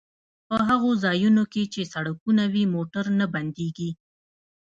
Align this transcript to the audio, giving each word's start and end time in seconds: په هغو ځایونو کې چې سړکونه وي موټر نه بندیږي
په 0.47 0.55
هغو 0.67 0.91
ځایونو 1.03 1.43
کې 1.53 1.63
چې 1.73 1.81
سړکونه 1.93 2.43
وي 2.53 2.63
موټر 2.75 3.05
نه 3.19 3.25
بندیږي 3.33 3.91